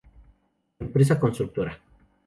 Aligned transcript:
Empresa 0.79 1.19
Constructora". 1.19 1.79